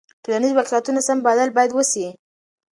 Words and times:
د 0.13 0.13
ټولنیزو 0.23 0.55
واقعیتونو 0.57 1.01
سم 1.07 1.17
بلل 1.25 1.49
باید 1.57 1.71
وسي. 1.73 2.07